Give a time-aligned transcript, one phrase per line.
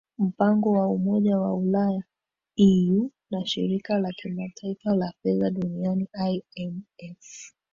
[0.17, 2.03] mpango wa umoja wa ulaya
[2.57, 6.07] eu na shirika la kimataifa la fedha duniani
[6.55, 7.51] imf